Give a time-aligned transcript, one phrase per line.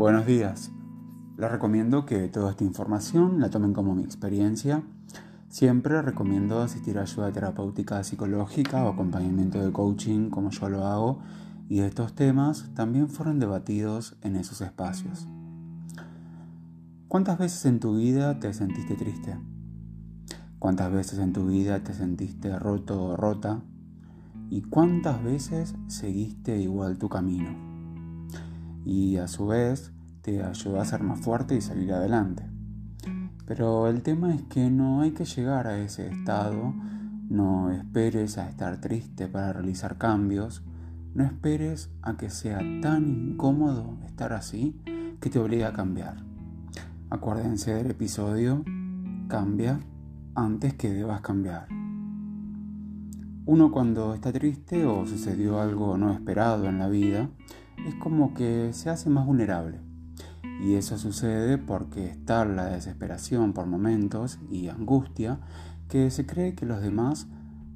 [0.00, 0.72] Buenos días.
[1.36, 4.82] Les recomiendo que toda esta información la tomen como mi experiencia.
[5.50, 11.18] Siempre recomiendo asistir a ayuda terapéutica psicológica o acompañamiento de coaching como yo lo hago
[11.68, 15.28] y estos temas también fueron debatidos en esos espacios.
[17.06, 19.38] ¿Cuántas veces en tu vida te sentiste triste?
[20.58, 23.60] ¿Cuántas veces en tu vida te sentiste roto o rota?
[24.48, 27.69] ¿Y cuántas veces seguiste igual tu camino?
[28.84, 32.44] Y a su vez te ayudó a ser más fuerte y salir adelante.
[33.46, 36.72] Pero el tema es que no hay que llegar a ese estado,
[37.28, 40.62] no esperes a estar triste para realizar cambios,
[41.14, 44.80] no esperes a que sea tan incómodo estar así
[45.20, 46.24] que te obligue a cambiar.
[47.10, 48.64] Acuérdense del episodio
[49.28, 49.80] Cambia
[50.34, 51.68] antes que debas cambiar.
[53.46, 57.28] Uno cuando está triste o sucedió algo no esperado en la vida,
[57.86, 59.80] es como que se hace más vulnerable.
[60.62, 65.40] Y eso sucede porque está la desesperación por momentos y angustia
[65.88, 67.26] que se cree que los demás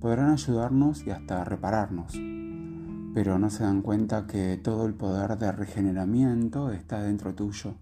[0.00, 2.14] podrán ayudarnos y hasta repararnos.
[3.14, 7.74] Pero no se dan cuenta que todo el poder de regeneramiento está dentro tuyo.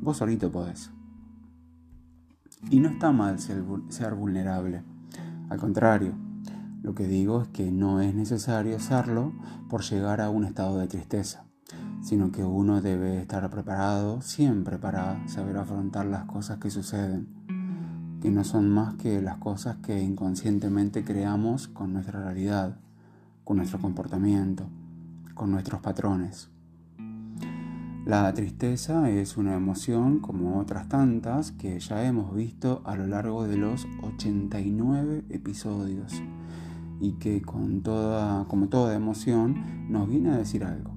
[0.00, 0.90] Vos solito podés.
[2.70, 3.62] Y no está mal ser,
[4.14, 4.82] vulnerable.
[5.48, 6.14] Al contrario,
[6.82, 9.32] lo que digo es que no es necesario hacerlo
[9.68, 11.44] por llegar a un estado de tristeza,
[12.00, 17.28] sino que uno debe estar preparado siempre para saber afrontar las cosas que suceden,
[18.20, 22.78] que no son más que las cosas que inconscientemente creamos con nuestra realidad,
[23.44, 24.68] con nuestro comportamiento,
[25.34, 26.50] con nuestros patrones.
[28.06, 33.48] La tristeza es una emoción como otras tantas que ya hemos visto a lo largo
[33.48, 36.22] de los 89 episodios
[37.00, 40.96] y que con toda, como toda emoción nos viene a decir algo.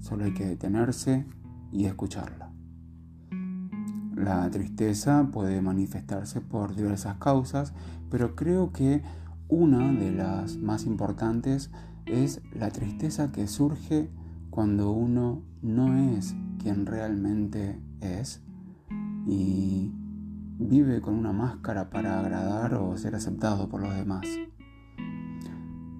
[0.00, 1.26] Solo hay que detenerse
[1.72, 2.50] y escucharla.
[4.14, 7.74] La tristeza puede manifestarse por diversas causas,
[8.10, 9.02] pero creo que
[9.48, 11.70] una de las más importantes
[12.06, 14.10] es la tristeza que surge
[14.50, 18.40] cuando uno no es quien realmente es
[19.26, 19.92] y
[20.58, 24.26] vive con una máscara para agradar o ser aceptado por los demás.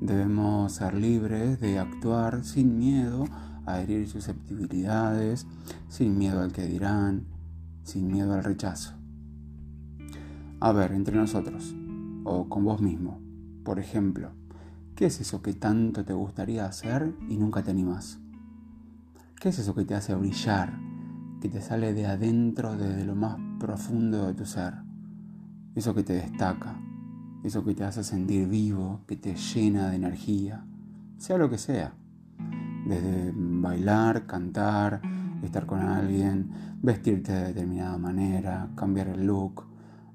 [0.04, 3.24] Debemos ser libres de actuar sin miedo
[3.64, 5.46] a herir susceptibilidades,
[5.88, 7.24] sin miedo al que dirán,
[7.84, 8.92] sin miedo al rechazo.
[10.60, 11.74] A ver, entre nosotros,
[12.24, 13.18] o con vos mismo,
[13.64, 14.32] por ejemplo,
[14.94, 18.18] ¿qué es eso que tanto te gustaría hacer y nunca te animás?
[19.40, 20.78] ¿Qué es eso que te hace brillar,
[21.40, 24.74] que te sale de adentro desde lo más profundo de tu ser?
[25.74, 26.78] Eso que te destaca,
[27.44, 30.64] eso que te hace sentir vivo, que te llena de energía,
[31.18, 31.92] sea lo que sea.
[32.88, 35.02] Desde bailar, cantar,
[35.42, 36.50] estar con alguien,
[36.82, 39.66] vestirte de determinada manera, cambiar el look,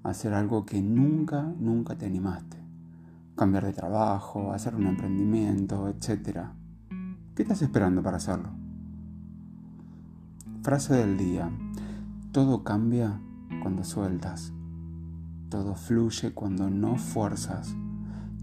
[0.03, 2.57] hacer algo que nunca, nunca te animaste.
[3.35, 6.47] Cambiar de trabajo, hacer un emprendimiento, etc.
[7.35, 8.49] ¿Qué estás esperando para hacerlo?
[10.63, 11.49] Frase del día.
[12.31, 13.21] Todo cambia
[13.61, 14.51] cuando sueltas.
[15.49, 17.75] Todo fluye cuando no fuerzas.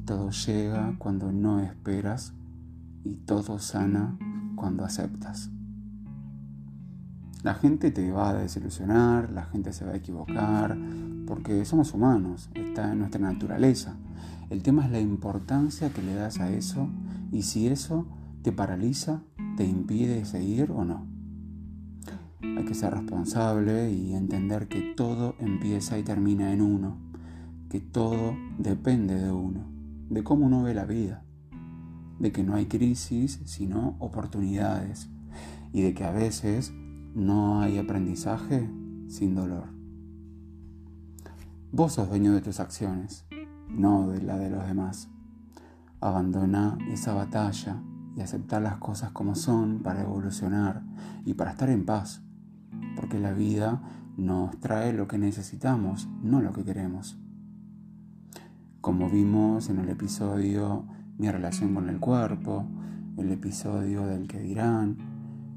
[0.05, 2.35] Todo llega cuando no esperas.
[3.05, 4.19] Y todo sana
[4.57, 5.51] cuando aceptas.
[7.45, 10.77] La gente te va a desilusionar, la gente se va a equivocar,
[11.29, 13.95] porque somos humanos, está en nuestra naturaleza.
[14.51, 16.89] El tema es la importancia que le das a eso
[17.31, 18.07] y si eso
[18.43, 19.21] te paraliza,
[19.57, 21.16] te impide seguir o no.
[22.43, 26.99] Hay que ser responsable y entender que todo empieza y termina en uno,
[27.71, 29.65] que todo depende de uno,
[30.11, 31.25] de cómo uno ve la vida,
[32.19, 35.09] de que no hay crisis sino oportunidades
[35.73, 36.75] y de que a veces
[37.15, 38.69] no hay aprendizaje
[39.09, 39.69] sin dolor.
[41.73, 43.25] Vos sos dueño de tus acciones,
[43.69, 45.09] no de la de los demás.
[46.01, 47.83] Abandona esa batalla
[48.15, 50.83] y aceptar las cosas como son para evolucionar
[51.25, 52.26] y para estar en paz
[52.97, 53.83] porque la vida
[54.17, 57.19] nos trae lo que necesitamos, no lo que queremos.
[58.81, 60.87] Como vimos en el episodio
[61.19, 62.67] Mi relación con el cuerpo,
[63.17, 64.99] el episodio del que dirán,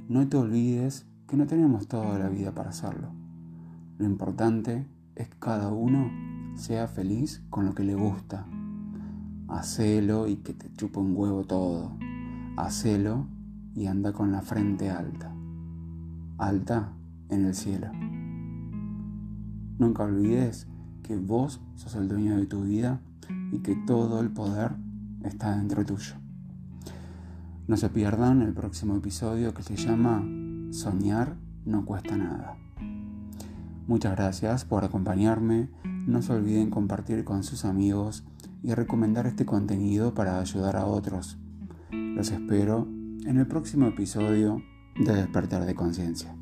[0.08, 3.12] no te olvides que no tenemos toda la vida para hacerlo.
[3.98, 6.10] Lo importante es que cada uno
[6.56, 8.46] sea feliz con lo que le gusta.
[9.50, 11.98] Hacelo y que te chupa un huevo todo.
[12.56, 13.28] Hacelo
[13.76, 15.36] y anda con la frente alta.
[16.38, 16.94] Alta
[17.30, 17.92] en el cielo.
[19.78, 20.68] Nunca olvides
[21.04, 23.02] que vos sos el dueño de tu vida
[23.52, 24.72] y que todo el poder
[25.24, 26.16] está dentro tuyo.
[27.68, 30.24] No se pierdan el próximo episodio que se llama
[30.72, 32.58] Soñar no cuesta nada.
[33.88, 35.70] Muchas gracias por acompañarme.
[35.84, 38.24] No se olviden compartir con sus amigos
[38.64, 41.38] y recomendar este contenido para ayudar a otros.
[41.92, 42.88] Los espero
[43.26, 44.62] en el próximo episodio
[44.96, 46.36] de Despertar de Conciencia.